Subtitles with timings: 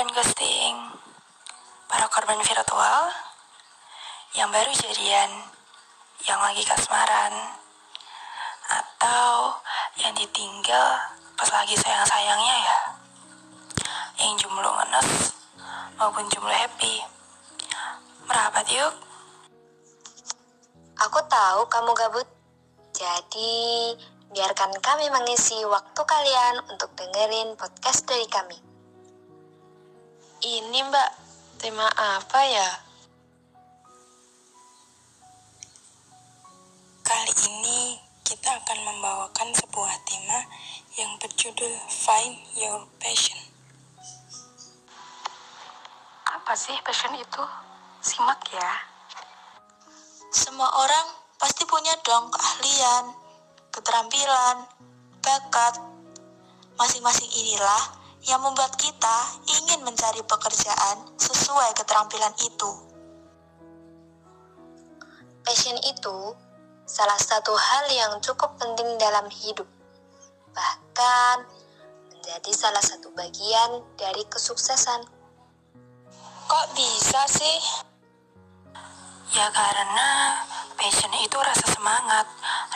[0.00, 0.76] korban ghosting,
[1.84, 3.12] para korban virtual,
[4.32, 5.28] yang baru jadian,
[6.24, 7.36] yang lagi kasmaran,
[8.64, 9.60] atau
[10.00, 11.04] yang ditinggal
[11.36, 12.80] pas lagi sayang-sayangnya ya,
[14.24, 15.36] yang jumlah ngenes
[16.00, 17.04] maupun jumlah happy.
[18.24, 18.96] Merapat yuk.
[20.96, 22.28] Aku tahu kamu gabut,
[22.96, 23.52] jadi
[24.32, 28.69] biarkan kami mengisi waktu kalian untuk dengerin podcast dari kami.
[30.40, 31.10] Ini mbak,
[31.60, 32.80] tema apa ya?
[37.04, 40.40] Kali ini kita akan membawakan sebuah tema
[40.96, 43.36] yang berjudul Find Your Passion.
[46.24, 47.44] Apa sih passion itu?
[48.00, 48.72] Simak ya.
[50.32, 53.12] Semua orang pasti punya dong keahlian,
[53.76, 54.64] keterampilan,
[55.20, 55.84] bakat.
[56.80, 59.16] Masing-masing inilah yang membuat kita
[59.48, 62.70] ingin mencari pekerjaan sesuai keterampilan itu.
[65.40, 66.36] Passion itu
[66.84, 69.66] salah satu hal yang cukup penting dalam hidup,
[70.52, 71.48] bahkan
[72.12, 75.00] menjadi salah satu bagian dari kesuksesan.
[76.50, 77.58] Kok bisa sih?
[79.30, 80.34] Ya karena
[80.76, 82.26] passion itu rasa semangat,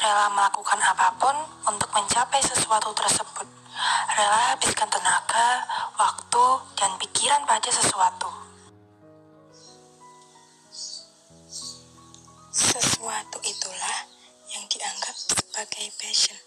[0.00, 1.36] rela melakukan apa pun
[1.66, 3.53] untuk mencapai sesuatu tersebut.
[4.14, 5.66] Rela habiskan tenaga,
[5.98, 6.46] waktu,
[6.78, 8.30] dan pikiran pada sesuatu.
[12.54, 13.98] Sesuatu itulah
[14.54, 16.38] yang dianggap sebagai passion.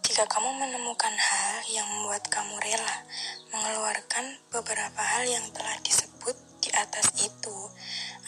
[0.00, 3.04] Jika kamu menemukan hal yang membuat kamu rela
[3.52, 7.56] mengeluarkan beberapa hal yang telah disebut di atas itu,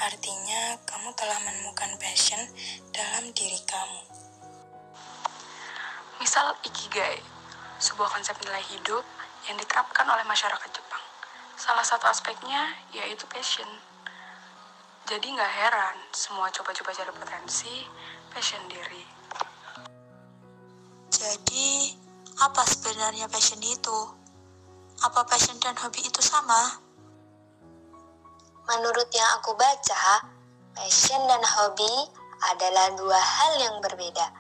[0.05, 2.45] artinya kamu telah menemukan passion
[2.93, 4.05] dalam diri kamu.
[6.21, 7.40] Misal Ikigai,
[7.81, 9.03] sebuah konsep nilai hidup
[9.49, 11.05] yang diterapkan oleh masyarakat Jepang.
[11.57, 13.67] Salah satu aspeknya yaitu passion.
[15.09, 17.83] Jadi nggak heran semua coba-coba cari potensi
[18.31, 19.03] passion diri.
[21.11, 21.93] Jadi,
[22.39, 23.99] apa sebenarnya passion itu?
[25.03, 26.79] Apa passion dan hobi itu sama?
[28.71, 30.25] Menurut yang aku baca,
[30.77, 31.91] passion dan hobi
[32.55, 34.33] adalah dua hal yang berbeda.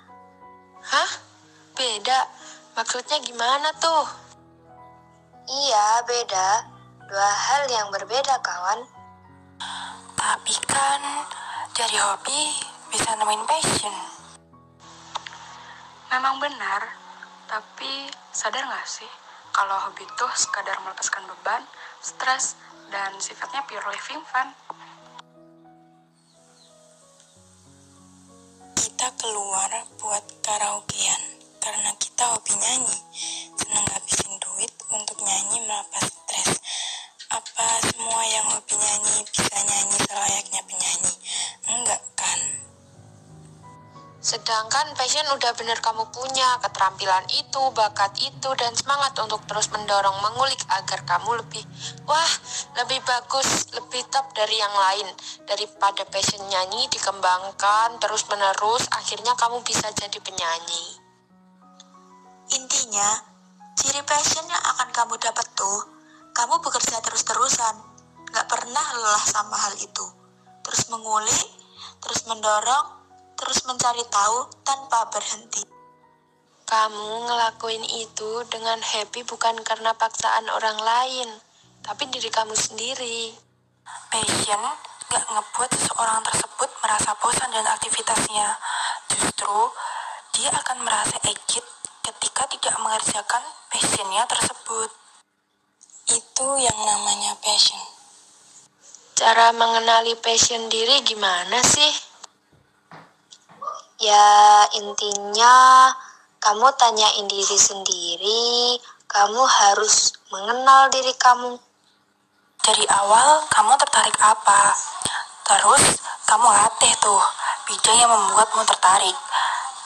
[0.81, 1.11] Hah?
[1.77, 2.40] Beda?
[2.71, 4.07] Maksudnya gimana tuh?
[5.51, 6.49] Iya, beda.
[7.11, 8.87] Dua hal yang berbeda, kawan.
[10.15, 11.03] Tapi kan
[11.75, 12.55] jadi hobi
[12.95, 13.95] bisa nemuin passion.
[16.11, 16.83] Memang benar,
[17.51, 19.11] tapi sadar nggak sih
[19.51, 21.63] kalau hobi itu sekadar melepaskan beban,
[21.99, 22.55] stres,
[22.95, 24.55] dan sifatnya pure living fun.
[28.79, 31.30] Kita keluar buat karaokean
[32.21, 32.97] kita hobi nyanyi,
[33.57, 36.53] senang ngabisin duit untuk nyanyi melepas stres.
[37.33, 41.15] Apa semua yang hobi nyanyi bisa nyanyi selayaknya penyanyi?
[41.65, 42.41] Enggak kan?
[44.21, 50.21] Sedangkan passion udah bener kamu punya, keterampilan itu, bakat itu, dan semangat untuk terus mendorong
[50.21, 51.65] mengulik agar kamu lebih,
[52.05, 52.33] wah,
[52.85, 55.09] lebih bagus, lebih top dari yang lain.
[55.49, 61.00] Daripada passion nyanyi dikembangkan terus menerus, akhirnya kamu bisa jadi penyanyi.
[62.51, 63.09] Intinya,
[63.79, 65.81] ciri passion yang akan kamu dapat tuh,
[66.35, 67.75] kamu bekerja terus-terusan,
[68.35, 70.07] gak pernah lelah sama hal itu.
[70.67, 71.49] Terus mengulik,
[72.03, 72.87] terus mendorong,
[73.39, 75.63] terus mencari tahu tanpa berhenti.
[76.67, 81.31] Kamu ngelakuin itu dengan happy bukan karena paksaan orang lain,
[81.87, 83.31] tapi diri kamu sendiri.
[84.11, 84.63] Passion
[85.07, 88.59] gak ngebuat seseorang tersebut merasa bosan dengan aktivitasnya.
[89.07, 89.71] Justru,
[90.35, 91.70] dia akan merasa exit
[92.41, 94.91] ketika tidak mengerjakan passionnya tersebut.
[96.09, 97.77] Itu yang namanya passion.
[99.13, 101.93] Cara mengenali passion diri gimana sih?
[104.01, 105.93] Ya, intinya
[106.41, 111.61] kamu tanyain diri sendiri, kamu harus mengenal diri kamu.
[112.65, 114.73] Dari awal kamu tertarik apa?
[115.45, 117.21] Terus kamu latih tuh
[117.69, 119.17] bidang yang membuatmu tertarik.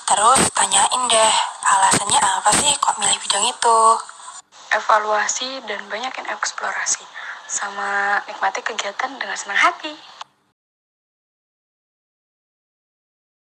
[0.07, 1.35] Terus tanyain deh,
[1.75, 3.79] alasannya apa sih kok milih bidang itu?
[4.75, 7.03] Evaluasi dan banyakin eksplorasi,
[7.51, 9.95] sama nikmati kegiatan dengan senang hati.